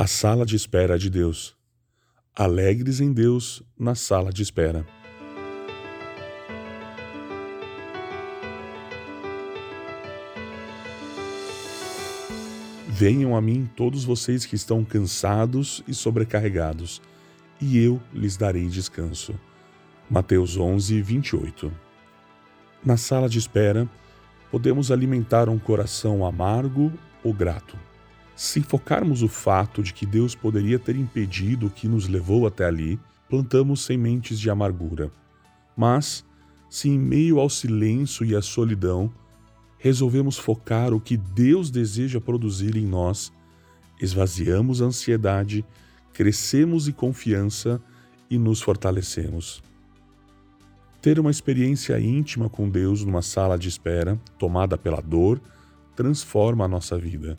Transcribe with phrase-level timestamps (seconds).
[0.00, 1.56] A sala de espera de Deus.
[2.32, 4.86] Alegres em Deus na sala de espera.
[12.86, 17.02] Venham a mim todos vocês que estão cansados e sobrecarregados,
[17.60, 19.34] e eu lhes darei descanso.
[20.08, 21.72] Mateus 11, 28.
[22.84, 23.90] Na sala de espera,
[24.48, 26.92] podemos alimentar um coração amargo
[27.24, 27.87] ou grato.
[28.38, 32.64] Se focarmos o fato de que Deus poderia ter impedido o que nos levou até
[32.66, 32.96] ali,
[33.28, 35.10] plantamos sementes de amargura.
[35.76, 36.24] Mas,
[36.70, 39.12] se em meio ao silêncio e à solidão,
[39.76, 43.32] resolvemos focar o que Deus deseja produzir em nós,
[44.00, 45.64] esvaziamos a ansiedade,
[46.12, 47.82] crescemos em confiança
[48.30, 49.60] e nos fortalecemos.
[51.02, 55.40] Ter uma experiência íntima com Deus numa sala de espera, tomada pela dor,
[55.96, 57.36] transforma a nossa vida.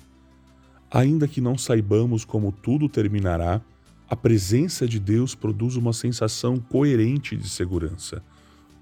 [0.91, 3.61] Ainda que não saibamos como tudo terminará,
[4.09, 8.23] a presença de Deus produz uma sensação coerente de segurança,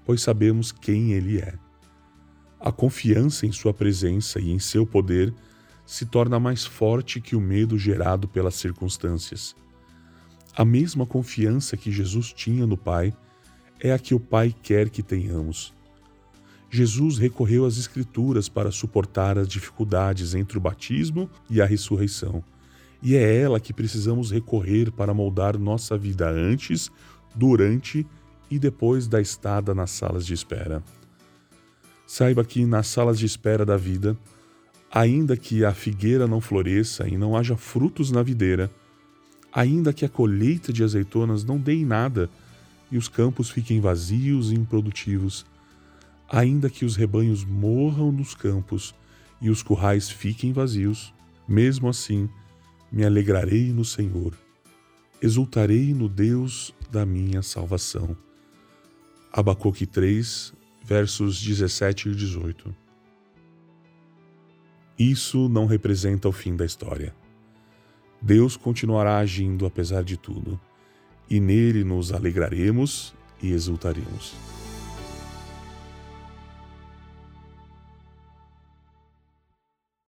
[0.06, 1.54] pois sabemos quem Ele é.
[2.58, 5.34] A confiança em Sua presença e em seu poder
[5.84, 9.54] se torna mais forte que o medo gerado pelas circunstâncias.
[10.56, 13.14] A mesma confiança que Jesus tinha no Pai
[13.78, 15.74] é a que o Pai quer que tenhamos.
[16.70, 22.44] Jesus recorreu às Escrituras para suportar as dificuldades entre o batismo e a ressurreição,
[23.02, 26.90] e é ela que precisamos recorrer para moldar nossa vida antes,
[27.34, 28.06] durante
[28.50, 30.82] e depois da estada nas salas de espera.
[32.06, 34.16] Saiba que nas salas de espera da vida,
[34.90, 38.70] ainda que a figueira não floresça e não haja frutos na videira,
[39.52, 42.28] ainda que a colheita de azeitonas não dê em nada,
[42.90, 45.44] e os campos fiquem vazios e improdutivos,
[46.28, 48.94] ainda que os rebanhos morram nos campos
[49.40, 51.14] e os currais fiquem vazios,
[51.48, 52.28] mesmo assim
[52.92, 54.34] me alegrarei no Senhor,
[55.22, 58.16] exultarei no Deus da minha salvação.
[59.32, 60.52] Abacuque 3,
[60.84, 62.74] versos 17 e 18.
[64.98, 67.14] Isso não representa o fim da história.
[68.20, 70.60] Deus continuará agindo apesar de tudo
[71.30, 74.34] e nele nos alegraremos e exultaremos.